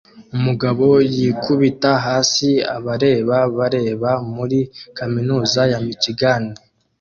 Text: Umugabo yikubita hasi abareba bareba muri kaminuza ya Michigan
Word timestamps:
Umugabo 0.35 0.87
yikubita 1.15 1.91
hasi 2.05 2.49
abareba 2.75 3.37
bareba 3.57 4.11
muri 4.35 4.59
kaminuza 4.97 5.61
ya 5.71 5.79
Michigan 5.85 6.43